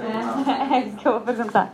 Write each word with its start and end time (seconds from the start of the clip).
É, 0.00 0.74
é 0.76 0.86
isso 0.86 0.96
que 0.96 1.06
eu 1.06 1.12
vou 1.12 1.20
perguntar. 1.20 1.72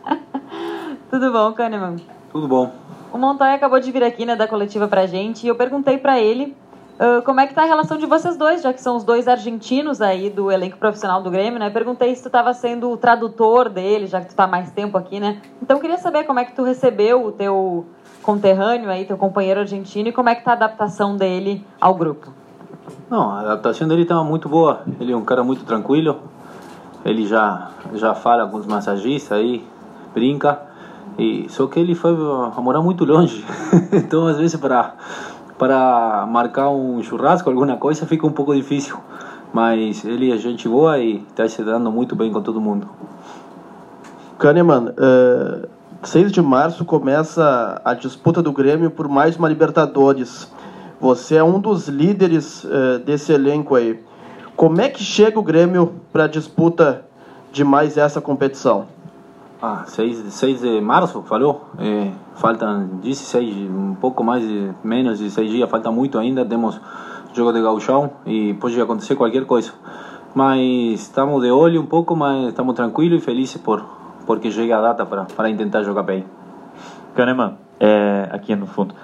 Tudo 1.11 1.33
bom, 1.33 1.53
Kahneman? 1.53 1.97
Tudo 2.31 2.49
bom. 2.49 2.73
O 3.13 3.19
Montoya 3.19 3.55
acabou 3.55 3.79
de 3.79 3.93
vir 3.93 4.03
aqui, 4.03 4.27
né, 4.27 4.35
da 4.35 4.49
coletiva 4.49 4.89
pra 4.89 5.07
gente, 5.07 5.45
e 5.45 5.49
eu 5.49 5.55
perguntei 5.55 5.99
para 5.99 6.19
ele 6.19 6.57
uh, 6.99 7.23
como 7.23 7.41
é 7.41 7.47
que 7.47 7.55
tá 7.55 7.63
a 7.63 7.67
relação 7.67 7.97
de 7.97 8.07
vocês 8.07 8.37
dois, 8.37 8.63
já 8.63 8.73
que 8.73 8.81
são 8.81 8.97
os 8.97 9.05
dois 9.05 9.29
argentinos 9.29 10.01
aí 10.01 10.31
do 10.31 10.51
elenco 10.51 10.77
profissional 10.77 11.23
do 11.23 11.31
Grêmio, 11.31 11.59
né? 11.59 11.71
Perguntei 11.71 12.15
se 12.15 12.23
tu 12.23 12.27
estava 12.27 12.53
sendo 12.53 12.91
o 12.91 12.97
tradutor 12.97 13.69
dele, 13.69 14.07
já 14.07 14.21
que 14.21 14.29
tu 14.29 14.35
tá 14.35 14.47
mais 14.47 14.73
tempo 14.73 14.99
aqui, 14.99 15.21
né? 15.21 15.41
Então 15.63 15.77
eu 15.77 15.81
queria 15.81 15.99
saber 15.99 16.25
como 16.25 16.41
é 16.41 16.45
que 16.45 16.53
tu 16.53 16.65
recebeu 16.65 17.25
o 17.25 17.33
teu 17.33 17.87
conterrâneo 18.23 18.91
aí, 18.91 19.05
teu 19.05 19.17
companheiro 19.17 19.61
argentino, 19.61 20.09
e 20.09 20.13
como 20.13 20.29
é 20.29 20.35
que 20.35 20.45
tá 20.45 20.53
a 20.53 20.55
adaptação 20.55 21.17
dele 21.17 21.65
ao 21.81 21.95
grupo. 21.95 22.33
Não, 23.09 23.31
a 23.31 23.41
adaptação 23.41 23.87
dele 23.87 24.03
estava 24.03 24.25
muito 24.25 24.49
boa. 24.49 24.83
Ele 24.99 25.13
é 25.13 25.17
um 25.17 25.25
cara 25.25 25.45
muito 25.45 25.65
tranquilo. 25.65 26.21
Ele 27.05 27.27
já 27.27 27.71
já 27.95 28.15
fala 28.15 28.47
com 28.47 28.57
os 28.57 28.67
massagistas 28.67 29.39
aí, 29.39 29.65
brinca. 30.15 30.61
E 31.19 31.47
só 31.49 31.67
que 31.67 31.79
ele 31.79 31.95
foi 31.95 32.13
morar 32.59 32.83
muito 32.83 33.05
longe, 33.05 33.45
então 33.93 34.27
às 34.27 34.37
vezes 34.37 34.59
para 34.59 34.95
para 35.59 36.27
marcar 36.27 36.71
um 36.71 37.03
churrasco, 37.03 37.49
alguma 37.49 37.77
coisa, 37.77 38.07
fica 38.07 38.27
um 38.27 38.33
pouco 38.33 38.55
difícil. 38.55 38.97
Mas 39.53 40.05
ele 40.05 40.33
é 40.33 40.37
gente 40.37 40.69
boa 40.69 40.99
e 40.99 41.23
está 41.29 41.49
se 41.49 41.63
dando 41.63 41.91
muito 41.93 42.17
bem 42.17 42.33
com 42.33 42.43
todo 42.43 42.61
mundo. 42.61 42.89
Kahneman, 44.37 44.89
uh, 44.89 45.69
6 46.03 46.33
de 46.33 46.43
março 46.43 46.85
começa 46.85 47.81
a 47.85 47.95
disputa 47.95 48.43
do 48.43 48.53
Grêmio 48.53 48.91
por 48.91 49.09
mais 49.09 49.37
uma 49.37 49.49
Libertadores. 49.49 50.53
Você 51.01 51.37
é 51.37 51.45
um 51.45 51.61
dos 51.61 51.89
líderes 51.89 52.65
uh, 52.65 52.99
desse 53.05 53.33
elenco 53.33 53.77
aí. 53.77 54.03
Como 54.57 54.81
é 54.81 54.89
que 54.89 55.03
chega 55.03 55.39
o 55.39 55.43
Grêmio 55.43 55.95
para 56.13 56.25
a 56.25 56.29
disputa 56.29 57.05
de 57.53 57.65
mais 57.65 57.97
essa 57.97 58.21
competição? 58.21 58.87
Ah, 59.61 59.85
6, 59.87 60.33
6 60.33 60.61
de 60.61 60.81
março, 60.81 61.23
falou? 61.23 61.65
É, 61.79 62.11
faltam 62.35 62.87
16, 63.03 63.69
um 63.71 63.95
pouco 63.95 64.23
mais, 64.23 64.45
menos 64.83 65.19
de 65.19 65.31
6 65.31 65.51
dias, 65.51 65.71
falta 65.71 65.91
muito 65.91 66.19
ainda. 66.19 66.45
Temos 66.45 66.81
jogo 67.33 67.53
de 67.53 67.61
gauchão 67.61 68.11
e 68.27 68.55
pode 68.55 68.81
acontecer 68.81 69.17
qualquer 69.17 69.45
coisa. 69.45 69.73
Mas 70.35 70.61
estamos 71.01 71.43
de 71.43 71.51
olho 71.51 71.81
um 71.81 71.87
pouco, 71.87 72.15
mas 72.15 72.49
estamos 72.49 72.75
tranquilos 72.75 73.23
e 73.23 73.25
felizes 73.25 73.57
por 73.57 73.85
porque 74.27 74.51
chega 74.51 74.79
a 74.79 74.81
data 74.81 75.05
para, 75.05 75.25
para 75.25 75.55
tentar 75.55 75.83
jogar 75.83 76.03
bem. 76.03 76.25
Kahneman, 77.15 77.57
é, 77.79 78.29
aqui 78.31 78.55
no 78.57 78.67
fundo. 78.67 78.95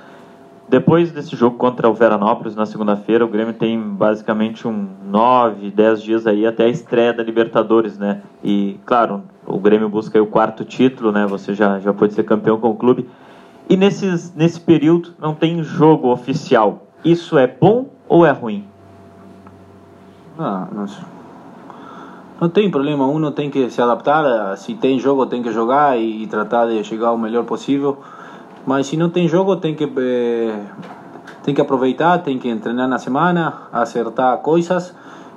Depois 0.70 1.10
desse 1.10 1.34
jogo 1.34 1.56
contra 1.56 1.90
o 1.90 1.94
Veranópolis 1.94 2.54
na 2.54 2.64
segunda-feira, 2.64 3.24
o 3.24 3.28
Grêmio 3.28 3.52
tem 3.52 3.76
basicamente 3.76 4.68
um 4.68 4.86
9, 5.04 5.68
10 5.68 6.00
dias 6.00 6.26
aí 6.28 6.46
até 6.46 6.66
a 6.66 6.68
estreia 6.68 7.12
da 7.12 7.24
Libertadores, 7.24 7.98
né? 7.98 8.22
E, 8.42 8.78
claro, 8.86 9.24
o 9.44 9.58
Grêmio 9.58 9.88
busca 9.88 10.22
o 10.22 10.26
quarto 10.28 10.64
título, 10.64 11.10
né? 11.10 11.26
Você 11.26 11.54
já, 11.54 11.80
já 11.80 11.92
pode 11.92 12.14
ser 12.14 12.22
campeão 12.22 12.56
com 12.60 12.70
o 12.70 12.76
clube. 12.76 13.10
E 13.68 13.76
nesses, 13.76 14.32
nesse 14.36 14.60
período 14.60 15.12
não 15.18 15.34
tem 15.34 15.60
jogo 15.60 16.06
oficial. 16.06 16.86
Isso 17.04 17.36
é 17.36 17.48
bom 17.48 17.88
ou 18.08 18.24
é 18.24 18.30
ruim? 18.30 18.64
Ah, 20.38 20.68
não, 20.70 20.86
não 22.42 22.48
tem 22.48 22.70
problema. 22.70 23.08
Um 23.08 23.32
tem 23.32 23.50
que 23.50 23.68
se 23.70 23.82
adaptar. 23.82 24.56
Se 24.56 24.72
tem 24.76 25.00
jogo, 25.00 25.26
tem 25.26 25.42
que 25.42 25.50
jogar 25.50 25.98
e, 25.98 26.22
e 26.22 26.26
tratar 26.28 26.66
de 26.66 26.84
chegar 26.84 27.10
o 27.10 27.18
melhor 27.18 27.42
possível. 27.42 27.98
Mas 28.66 28.86
se 28.86 28.96
não 28.96 29.10
tem 29.10 29.26
jogo, 29.26 29.56
tem 29.56 29.74
que 29.74 29.84
eh, 29.84 30.60
tem 31.42 31.54
que 31.54 31.60
aproveitar, 31.60 32.18
tem 32.18 32.38
que 32.38 32.54
treinar 32.56 32.88
na 32.88 32.98
semana, 32.98 33.68
acertar 33.72 34.36
coisas 34.38 34.94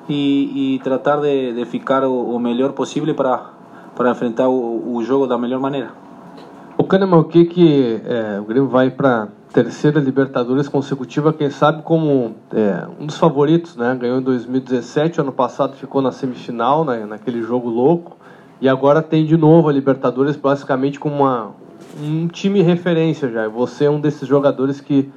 e, 0.10 0.76
e 0.76 0.80
tratar 0.80 1.18
de, 1.18 1.54
de 1.54 1.66
ficar 1.66 2.04
o, 2.04 2.36
o 2.36 2.40
melhor 2.40 2.74
possível 2.74 3.14
para 3.16 3.54
para 3.96 4.12
enfrentar 4.12 4.50
o, 4.50 4.96
o 4.96 5.04
jogo 5.04 5.28
da 5.28 5.38
melhor 5.38 5.60
maneira. 5.60 5.92
O 6.78 6.84
Kahneman, 6.84 7.20
o 7.20 7.24
que 7.24 7.46
que 7.46 8.02
é, 8.06 8.40
o 8.40 8.44
Grêmio 8.44 8.68
vai 8.68 8.90
para 8.90 9.28
terceira 9.54 10.00
Libertadores 10.00 10.68
consecutiva, 10.68 11.32
quem 11.32 11.52
sabe 11.52 11.84
como 11.84 12.34
é, 12.52 12.88
um 13.00 13.06
dos 13.06 13.18
favoritos, 13.18 13.76
né? 13.76 13.96
Ganhou 13.96 14.18
em 14.18 14.24
2017, 14.24 15.22
ano 15.22 15.32
passado 15.32 15.76
ficou 15.76 16.02
na 16.02 16.12
semifinal, 16.12 16.84
né? 16.84 17.06
naquele 17.06 17.44
jogo 17.44 17.70
louco, 17.70 18.18
e 18.60 18.68
agora 18.68 19.04
tem 19.04 19.26
de 19.26 19.38
novo 19.38 19.70
a 19.70 19.72
Libertadores 19.72 20.36
basicamente 20.36 21.00
com 21.00 21.10
uma, 21.10 21.52
um 22.02 22.28
time 22.28 22.62
referência 22.62 23.30
já. 23.30 23.48
Você 23.48 23.86
é 23.86 23.90
um 23.90 24.00
desses 24.00 24.28
jogadores 24.28 24.80
que 24.80 25.12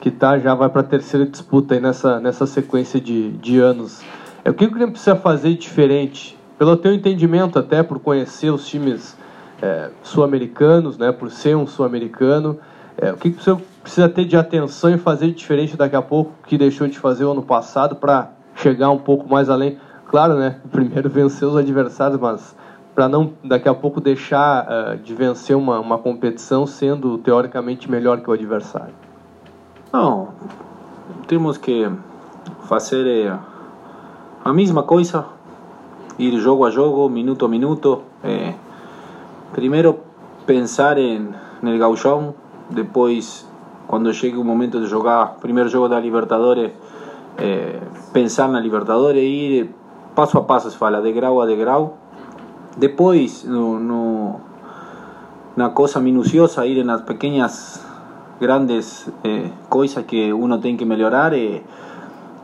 que 0.00 0.10
tá 0.10 0.36
já 0.36 0.52
vai 0.52 0.68
para 0.68 0.80
a 0.80 0.84
terceira 0.84 1.24
disputa 1.24 1.74
aí 1.74 1.80
nessa 1.80 2.18
nessa 2.18 2.46
sequência 2.46 3.00
de, 3.00 3.30
de 3.32 3.58
anos. 3.60 4.02
É 4.44 4.50
o 4.50 4.54
que 4.54 4.64
o 4.64 4.70
Grêmio 4.70 4.90
precisa 4.90 5.14
fazer 5.14 5.54
diferente 5.54 6.36
pelo 6.58 6.76
teu 6.76 6.92
entendimento 6.92 7.58
até, 7.58 7.82
por 7.82 7.98
conhecer 7.98 8.50
os 8.50 8.66
times 8.68 9.16
é, 9.60 9.90
sul-americanos, 10.02 10.98
né, 10.98 11.12
por 11.12 11.30
ser 11.30 11.56
um 11.56 11.66
sul-americano, 11.66 12.58
é, 12.96 13.12
o 13.12 13.16
que, 13.16 13.30
que 13.30 13.42
você 13.42 13.56
precisa 13.82 14.08
ter 14.08 14.24
de 14.24 14.36
atenção 14.36 14.94
e 14.94 14.98
fazer 14.98 15.32
diferente 15.32 15.76
daqui 15.76 15.96
a 15.96 16.02
pouco 16.02 16.32
que 16.46 16.58
deixou 16.58 16.86
de 16.86 16.98
fazer 16.98 17.24
o 17.24 17.32
ano 17.32 17.42
passado 17.42 17.96
para 17.96 18.30
chegar 18.54 18.90
um 18.90 18.98
pouco 18.98 19.28
mais 19.28 19.48
além? 19.48 19.78
Claro, 20.06 20.34
né, 20.34 20.60
primeiro 20.70 21.08
vencer 21.08 21.48
os 21.48 21.56
adversários, 21.56 22.20
mas 22.20 22.54
para 22.94 23.08
não 23.08 23.32
daqui 23.42 23.68
a 23.68 23.74
pouco 23.74 24.00
deixar 24.00 24.66
uh, 24.66 24.96
de 24.96 25.14
vencer 25.14 25.56
uma, 25.56 25.80
uma 25.80 25.98
competição 25.98 26.66
sendo 26.66 27.18
teoricamente 27.18 27.90
melhor 27.90 28.20
que 28.20 28.28
o 28.28 28.32
adversário. 28.32 28.94
Não, 29.92 30.28
temos 31.26 31.58
que 31.58 31.90
fazer 32.64 33.06
eh, 33.06 33.38
a 34.44 34.52
mesma 34.52 34.82
coisa 34.82 35.26
ir 36.18 36.38
jogo 36.38 36.64
a 36.64 36.70
jogo, 36.70 37.08
minuto 37.08 37.44
a 37.44 37.48
minuto. 37.48 38.02
Eh, 38.24 38.54
primeiro 39.52 39.98
pensar 40.46 40.98
em 40.98 41.28
el 41.62 41.78
gauchão, 41.78 42.34
depois 42.70 43.46
quando 43.86 44.12
chegue 44.12 44.36
o 44.36 44.44
momento 44.44 44.80
de 44.80 44.86
jogar 44.86 45.36
primeiro 45.40 45.68
jogo 45.68 45.88
da 45.88 46.00
Libertadores, 46.00 46.72
eh, 47.38 47.80
pensar 48.12 48.48
na 48.48 48.60
Libertadores 48.60 49.22
e 49.22 49.26
ir 49.26 49.74
passo 50.14 50.38
a 50.38 50.42
passo, 50.42 50.70
se 50.70 50.76
fala, 50.76 51.00
de 51.00 51.12
grau 51.12 51.40
a 51.40 51.46
degrau. 51.46 51.98
Depois, 52.76 53.44
no, 53.44 53.78
no, 53.78 54.40
na 55.56 55.70
coisa 55.70 56.00
minuciosa, 56.00 56.66
ir 56.66 56.84
nas 56.84 57.02
pequenas, 57.02 57.84
grandes 58.40 59.08
eh, 59.24 59.50
coisas 59.68 60.04
que 60.04 60.32
uno 60.32 60.58
tem 60.58 60.76
que 60.76 60.84
melhorar. 60.84 61.32
Eh, 61.34 61.62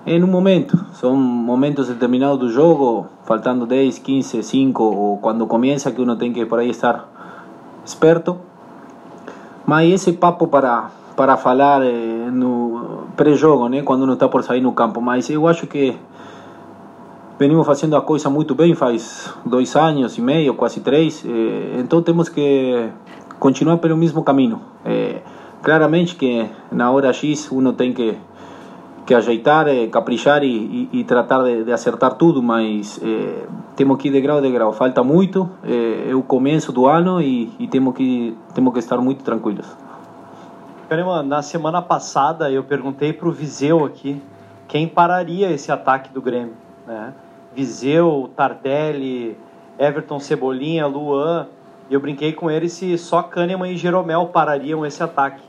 em 0.06 0.22
um 0.22 0.26
momento. 0.26 0.86
São 0.94 1.14
momentos 1.14 1.88
determinados 1.88 2.38
do 2.38 2.50
jogo, 2.50 3.06
faltando 3.24 3.66
10, 3.66 3.98
15, 3.98 4.42
5 4.42 4.82
ou 4.82 5.18
quando 5.18 5.46
começa 5.46 5.90
que 5.90 6.00
uno 6.00 6.16
tem 6.16 6.32
que 6.32 6.46
por 6.46 6.58
aí 6.58 6.70
estar 6.70 7.08
esperto. 7.84 8.38
Mas 9.66 9.92
esse 9.92 10.12
papo 10.12 10.46
para 10.46 10.90
para 11.14 11.36
falar 11.36 11.82
eh, 11.82 12.30
no 12.32 13.08
pré-jogo, 13.16 13.68
né, 13.68 13.82
quando 13.82 14.10
está 14.12 14.28
por 14.28 14.44
sair 14.44 14.60
no 14.60 14.72
campo. 14.72 15.00
Mas 15.00 15.28
eu 15.28 15.48
acho 15.48 15.66
que 15.66 15.96
venimos 17.38 17.66
fazendo 17.66 17.96
a 17.96 18.00
coisa 18.00 18.28
muito 18.28 18.54
bem 18.54 18.74
faz 18.74 19.32
dois 19.44 19.74
anos 19.76 20.18
e 20.18 20.20
meio, 20.20 20.54
quase 20.54 20.80
três. 20.80 21.24
Eh, 21.24 21.78
então 21.78 22.02
temos 22.02 22.28
que 22.28 22.88
continuar 23.38 23.78
pelo 23.78 23.96
mesmo 23.96 24.22
caminho. 24.22 24.60
Eh, 24.84 25.20
claramente 25.62 26.16
que 26.16 26.48
na 26.72 26.90
hora 26.90 27.12
X 27.12 27.50
uno 27.50 27.72
tem 27.72 27.92
que 27.92 28.16
que 29.08 29.14
ajeitar, 29.14 29.66
eh, 29.68 29.86
caprichar 29.86 30.44
e, 30.44 30.88
e, 30.92 31.00
e 31.00 31.04
tratar 31.04 31.42
de, 31.42 31.64
de, 31.64 31.72
acertar 31.72 32.12
tudo, 32.16 32.42
mas 32.42 33.00
eh, 33.02 33.46
temos 33.74 33.96
que 33.96 34.08
ir 34.08 34.10
de 34.10 34.20
grau 34.20 34.36
a 34.36 34.40
grau. 34.42 34.70
Falta 34.70 35.02
muito, 35.02 35.48
eh, 35.64 36.10
é 36.10 36.14
o 36.14 36.22
começo 36.22 36.72
do 36.72 36.86
ano 36.86 37.18
e, 37.18 37.50
e 37.58 37.66
temos, 37.66 37.94
que, 37.94 38.36
temos 38.52 38.70
que 38.70 38.80
estar 38.80 38.98
muito 38.98 39.24
tranquilos. 39.24 39.66
Na 41.24 41.40
semana 41.40 41.80
passada 41.80 42.50
eu 42.50 42.62
perguntei 42.64 43.14
para 43.14 43.26
o 43.26 43.32
Viseu 43.32 43.82
aqui 43.82 44.20
quem 44.66 44.86
pararia 44.86 45.50
esse 45.50 45.72
ataque 45.72 46.12
do 46.12 46.20
Grêmio. 46.20 46.52
Né? 46.86 47.14
Viseu, 47.54 48.30
Tardelli, 48.36 49.36
Everton 49.78 50.18
Cebolinha, 50.18 50.86
Luan. 50.86 51.46
E 51.90 51.94
eu 51.94 52.00
brinquei 52.00 52.32
com 52.32 52.50
ele 52.50 52.68
se 52.68 52.96
só 52.98 53.22
Kahneman 53.22 53.72
e 53.72 53.76
Jeromel 53.76 54.26
parariam 54.26 54.84
esse 54.84 55.02
ataque. 55.02 55.42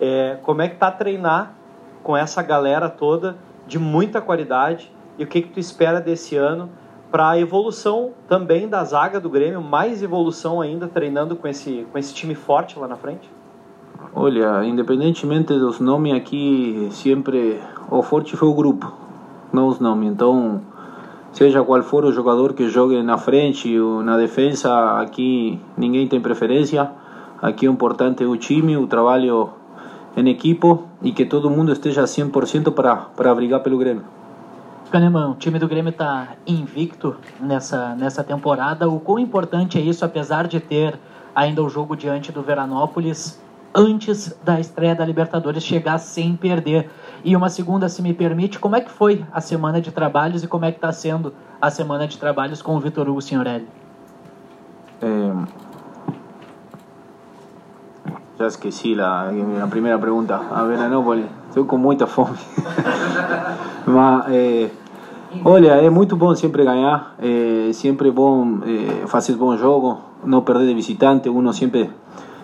É, 0.00 0.38
como 0.42 0.62
é 0.62 0.68
que 0.68 0.76
tá 0.76 0.90
treinar 0.90 1.54
com 2.02 2.16
essa 2.16 2.42
galera 2.42 2.88
toda 2.88 3.36
de 3.66 3.78
muita 3.78 4.20
qualidade 4.20 4.92
e 5.18 5.24
o 5.24 5.26
que, 5.26 5.42
que 5.42 5.48
tu 5.48 5.60
espera 5.60 6.00
desse 6.00 6.36
ano 6.36 6.70
para 7.10 7.30
a 7.30 7.38
evolução 7.38 8.12
também 8.28 8.68
da 8.68 8.84
zaga 8.84 9.18
do 9.18 9.30
Grêmio, 9.30 9.62
mais 9.62 10.02
evolução 10.02 10.60
ainda 10.60 10.86
treinando 10.86 11.34
com 11.36 11.48
esse, 11.48 11.86
com 11.90 11.98
esse 11.98 12.14
time 12.14 12.34
forte 12.34 12.78
lá 12.78 12.86
na 12.86 12.96
frente? 12.96 13.28
Olha, 14.14 14.64
independentemente 14.64 15.54
dos 15.54 15.80
nomes 15.80 16.14
aqui, 16.14 16.88
sempre 16.90 17.60
o 17.90 18.02
forte 18.02 18.36
foi 18.36 18.48
o 18.48 18.54
grupo, 18.54 18.92
não 19.52 19.68
os 19.68 19.80
nomes. 19.80 20.10
Então, 20.10 20.60
seja 21.32 21.62
qual 21.62 21.82
for 21.82 22.04
o 22.04 22.12
jogador 22.12 22.52
que 22.52 22.68
jogue 22.68 23.02
na 23.02 23.18
frente 23.18 23.78
ou 23.78 24.02
na 24.02 24.16
defesa, 24.16 25.00
aqui 25.00 25.60
ninguém 25.76 26.06
tem 26.06 26.20
preferência. 26.20 26.90
Aqui 27.40 27.68
o 27.68 27.72
importante 27.72 28.24
é 28.24 28.26
o 28.26 28.36
time, 28.36 28.76
o 28.76 28.86
trabalho 28.86 29.50
em 30.16 30.28
equipo 30.28 30.84
e 31.02 31.12
que 31.12 31.24
todo 31.24 31.48
mundo 31.48 31.72
esteja 31.72 32.02
100% 32.02 32.72
para, 32.72 32.96
para 32.96 33.34
brigar 33.34 33.62
pelo 33.62 33.78
Grêmio. 33.78 34.04
Kahneman, 34.90 35.30
o 35.30 35.34
time 35.34 35.58
do 35.58 35.68
Grêmio 35.68 35.90
está 35.90 36.28
invicto 36.46 37.16
nessa, 37.38 37.94
nessa 37.94 38.24
temporada. 38.24 38.88
O 38.88 38.98
quão 38.98 39.18
importante 39.18 39.78
é 39.78 39.80
isso, 39.80 40.04
apesar 40.04 40.48
de 40.48 40.58
ter 40.58 40.98
ainda 41.34 41.62
o 41.62 41.68
jogo 41.68 41.94
diante 41.94 42.32
do 42.32 42.42
Veranópolis, 42.42 43.40
antes 43.74 44.34
da 44.42 44.58
estreia 44.58 44.94
da 44.94 45.04
Libertadores 45.04 45.62
chegar 45.62 45.98
sem 45.98 46.34
perder? 46.34 46.90
E 47.24 47.34
uma 47.34 47.48
segunda, 47.48 47.88
se 47.88 48.00
me 48.02 48.14
permite, 48.14 48.58
como 48.58 48.76
é 48.76 48.80
que 48.80 48.90
foi 48.90 49.24
a 49.32 49.40
semana 49.40 49.80
de 49.80 49.90
trabalhos 49.90 50.42
e 50.42 50.46
como 50.46 50.64
é 50.64 50.70
que 50.70 50.78
está 50.78 50.92
sendo 50.92 51.32
a 51.60 51.70
semana 51.70 52.06
de 52.06 52.16
trabalhos 52.16 52.62
com 52.62 52.76
o 52.76 52.80
Vitor 52.80 53.08
Hugo 53.08 53.20
Signorelli? 53.20 53.66
Eh, 55.00 55.32
ya 58.38 58.46
esqueci 58.46 58.94
la, 58.94 59.30
la 59.32 59.66
primera 59.66 59.98
pregunta. 59.98 60.40
A 60.50 60.62
Veranópolis. 60.64 61.26
Estoy 61.48 61.64
com 61.64 61.78
muita 61.78 62.06
fome. 62.06 62.36
Mas, 63.86 64.26
eh, 64.28 64.70
olha, 65.44 65.72
é 65.80 65.90
muito 65.90 66.16
bom 66.16 66.34
sempre 66.34 66.64
ganhar. 66.64 67.14
É 67.18 67.72
sempre 67.72 68.10
bom 68.10 68.60
é, 68.64 69.06
fazer 69.06 69.34
bom 69.34 69.56
jogo, 69.56 69.98
não 70.24 70.42
perder 70.42 70.66
de 70.66 70.74
visitante. 70.74 71.28
Uno 71.28 71.52
sempre 71.52 71.90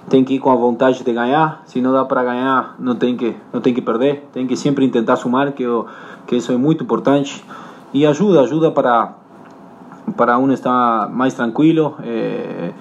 tem 0.09 0.25
que 0.25 0.35
ir 0.35 0.39
com 0.39 0.51
a 0.51 0.55
vontade 0.55 1.03
de 1.03 1.13
ganhar. 1.13 1.63
Se 1.67 1.81
não 1.81 1.93
dá 1.93 2.05
para 2.05 2.23
ganhar, 2.25 2.75
não 2.79 2.95
tem 2.95 3.17
que 3.17 3.35
não 3.53 3.61
tem 3.61 3.73
que 3.73 3.81
perder. 3.81 4.29
Tem 4.33 4.47
que 4.47 4.57
sempre 4.57 4.89
tentar 4.89 5.17
sumar, 5.17 5.53
que 5.53 5.63
eu, 5.63 5.87
que 6.27 6.37
isso 6.37 6.53
é 6.53 6.57
muito 6.57 6.85
importante. 6.85 7.45
E 7.93 8.07
ajuda, 8.07 8.43
ajuda 8.43 8.71
para 8.71 9.15
para 10.17 10.39
uno 10.39 10.53
estar 10.53 11.09
mais 11.11 11.35
tranquilo. 11.35 11.97
É, 12.03 12.73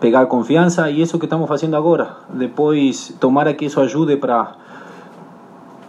pegar 0.00 0.26
confiança 0.26 0.90
e 0.90 1.00
isso 1.00 1.18
que 1.18 1.26
estamos 1.26 1.48
fazendo 1.48 1.76
agora. 1.76 2.16
Depois, 2.28 3.14
tomara 3.20 3.54
que 3.54 3.66
isso 3.66 3.80
ajude 3.80 4.16
para 4.16 4.52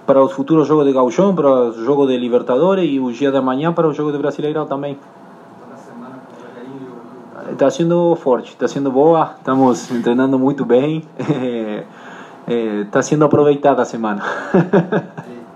para 0.06 0.24
os 0.24 0.32
futuros 0.32 0.66
jogos 0.66 0.86
de 0.86 0.94
Gauchão, 0.94 1.36
para 1.36 1.50
os 1.50 1.76
jogos 1.76 2.08
de 2.08 2.16
Libertadores 2.18 2.90
e 2.90 2.98
o 2.98 3.12
dia 3.12 3.30
da 3.30 3.42
manhã 3.42 3.74
para 3.74 3.90
os 3.90 3.98
jogos 3.98 4.14
de 4.14 4.18
Brasileirão 4.18 4.66
também. 4.66 4.98
Está 7.58 7.72
sendo 7.72 8.16
forte, 8.16 8.52
está 8.52 8.68
sendo 8.68 8.92
boa, 8.92 9.34
estamos 9.36 9.88
treinando 10.04 10.38
muito 10.38 10.64
bem, 10.64 11.04
está 12.86 13.02
sendo 13.02 13.26
aproveitada 13.26 13.82
a 13.82 13.86
semana. 13.86 14.22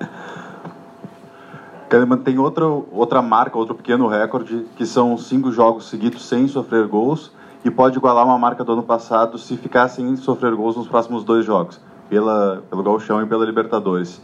Kahneman 1.87 2.17
tem 2.17 2.39
outra, 2.39 2.65
outra 2.65 3.21
marca, 3.21 3.55
outro 3.55 3.75
pequeno 3.75 4.07
recorde, 4.07 4.65
que 4.75 4.83
são 4.83 5.15
cinco 5.15 5.51
jogos 5.51 5.89
seguidos 5.89 6.27
sem 6.27 6.47
sofrer 6.47 6.87
gols 6.87 7.31
e 7.63 7.69
pode 7.69 7.99
igualar 7.99 8.25
uma 8.25 8.39
marca 8.39 8.63
do 8.63 8.71
ano 8.71 8.81
passado 8.81 9.37
se 9.37 9.55
ficar 9.55 9.87
sem 9.87 10.15
sofrer 10.15 10.55
gols 10.55 10.75
nos 10.75 10.87
próximos 10.87 11.23
dois 11.23 11.45
jogos, 11.45 11.79
pela, 12.09 12.63
pelo 12.67 12.81
Gauchão 12.81 13.21
e 13.21 13.27
pela 13.27 13.45
Libertadores. 13.45 14.19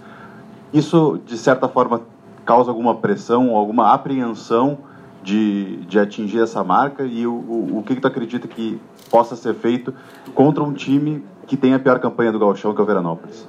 Isso, 0.73 1.19
de 1.27 1.37
certa 1.37 1.67
forma, 1.67 2.01
causa 2.43 2.71
alguma 2.71 2.95
pressão, 2.95 3.55
alguma 3.55 3.93
apreensão 3.93 4.79
de, 5.27 5.75
de 5.87 5.99
atingir 5.99 6.39
essa 6.39 6.63
marca? 6.63 7.03
E 7.03 7.27
o, 7.27 7.33
o, 7.33 7.79
o 7.79 7.83
que, 7.83 7.95
que 7.95 8.01
tu 8.01 8.07
acredita 8.07 8.47
que 8.47 8.79
possa 9.11 9.35
ser 9.35 9.53
feito 9.55 9.93
contra 10.33 10.63
um 10.63 10.71
time 10.71 11.21
que 11.45 11.57
tem 11.57 11.73
a 11.73 11.79
pior 11.79 11.99
campanha 11.99 12.31
do 12.31 12.39
Gauchão, 12.39 12.73
que 12.73 12.79
é 12.79 12.83
o 12.83 12.87
Veranópolis? 12.87 13.45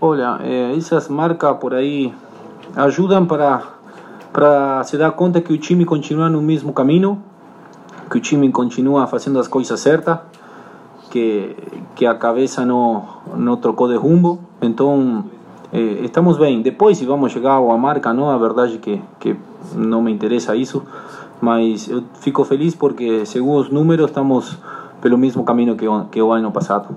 Olha, 0.00 0.38
eh, 0.40 0.74
essas 0.74 1.08
marcas 1.08 1.58
por 1.58 1.74
aí 1.74 2.14
ajudam 2.74 3.26
para, 3.26 3.62
para 4.32 4.82
se 4.84 4.96
dar 4.96 5.10
conta 5.12 5.42
que 5.42 5.52
o 5.52 5.58
time 5.58 5.84
continua 5.84 6.30
no 6.30 6.40
mesmo 6.40 6.72
caminho, 6.72 7.22
que 8.10 8.16
o 8.16 8.20
time 8.20 8.50
continua 8.50 9.06
fazendo 9.06 9.38
as 9.38 9.46
coisas 9.46 9.78
certas, 9.78 10.18
que, 11.10 11.54
que 11.94 12.06
a 12.06 12.14
cabeça 12.14 12.64
não, 12.64 13.06
não 13.36 13.58
trocou 13.58 13.88
de 13.88 13.96
rumo. 13.96 14.40
Então, 14.62 15.24
eh, 15.72 16.04
estamos 16.04 16.38
bem. 16.38 16.62
Depois, 16.62 16.98
se 16.98 17.04
vamos 17.04 17.32
chegar 17.32 17.56
a 17.56 17.76
marca, 17.76 18.12
não, 18.12 18.30
a 18.30 18.38
verdade 18.38 18.78
que, 18.78 19.00
que 19.18 19.36
não 19.74 20.02
me 20.02 20.12
interessa 20.12 20.56
isso, 20.56 20.82
mas 21.40 21.88
eu 21.88 22.02
fico 22.20 22.44
feliz 22.44 22.74
porque, 22.74 23.24
segundo 23.26 23.60
os 23.60 23.70
números, 23.70 24.06
estamos 24.06 24.58
pelo 25.00 25.18
mesmo 25.18 25.44
caminho 25.44 25.76
que 25.76 25.86
que 26.10 26.20
o 26.20 26.32
ano 26.32 26.50
passado. 26.50 26.96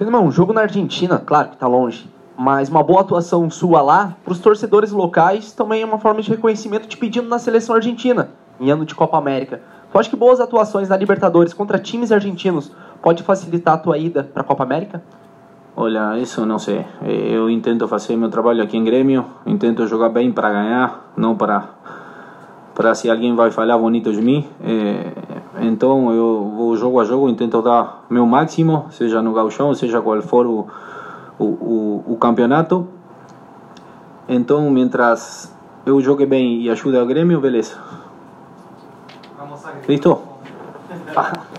Irmão, 0.00 0.26
um 0.26 0.30
jogo 0.30 0.52
na 0.52 0.62
Argentina, 0.62 1.18
claro 1.18 1.48
que 1.48 1.54
está 1.54 1.66
longe, 1.66 2.08
mas 2.36 2.68
uma 2.68 2.84
boa 2.84 3.00
atuação 3.00 3.50
sua 3.50 3.82
lá, 3.82 4.16
para 4.24 4.32
os 4.32 4.38
torcedores 4.38 4.92
locais, 4.92 5.50
também 5.52 5.82
é 5.82 5.84
uma 5.84 5.98
forma 5.98 6.22
de 6.22 6.30
reconhecimento 6.30 6.86
te 6.86 6.96
pedindo 6.96 7.28
na 7.28 7.38
seleção 7.38 7.74
argentina, 7.74 8.30
em 8.60 8.70
ano 8.70 8.84
de 8.84 8.94
Copa 8.94 9.18
América. 9.18 9.60
Tu 9.90 9.98
acha 9.98 10.08
que 10.08 10.14
boas 10.14 10.38
atuações 10.38 10.88
na 10.88 10.96
Libertadores 10.96 11.52
contra 11.52 11.78
times 11.78 12.12
argentinos 12.12 12.70
pode 13.02 13.24
facilitar 13.24 13.74
a 13.74 13.78
tua 13.78 13.98
ida 13.98 14.22
para 14.22 14.42
a 14.42 14.44
Copa 14.44 14.62
América? 14.62 15.02
Olha, 15.80 16.18
isso 16.18 16.44
não 16.44 16.58
sei. 16.58 16.84
Eu 17.06 17.46
tento 17.62 17.86
fazer 17.86 18.16
meu 18.16 18.28
trabalho 18.28 18.60
aqui 18.64 18.76
em 18.76 18.82
Grêmio, 18.82 19.24
tento 19.60 19.86
jogar 19.86 20.08
bem 20.08 20.32
para 20.32 20.50
ganhar, 20.50 21.12
não 21.16 21.36
para 21.36 21.68
para 22.74 22.96
se 22.96 23.08
alguém 23.08 23.36
vai 23.36 23.52
falar 23.52 23.78
bonito 23.78 24.12
de 24.12 24.20
mim. 24.20 24.44
É, 24.60 25.12
então 25.60 26.12
eu 26.12 26.52
vou 26.56 26.76
jogo 26.76 26.98
a 26.98 27.04
jogo, 27.04 27.32
tento 27.34 27.62
dar 27.62 28.04
meu 28.10 28.26
máximo, 28.26 28.86
seja 28.90 29.22
no 29.22 29.32
gauchão, 29.32 29.72
seja 29.72 30.00
qual 30.02 30.20
for 30.20 30.46
o, 30.46 30.66
o, 31.38 31.44
o, 31.44 32.04
o 32.08 32.16
campeonato. 32.16 32.88
Então, 34.28 34.68
mientras 34.72 35.56
eu 35.86 36.00
jogue 36.00 36.26
bem 36.26 36.60
e 36.60 36.70
ajude 36.70 36.96
o 36.96 37.06
Grêmio, 37.06 37.40
beleza. 37.40 37.78
Listo? 39.86 40.18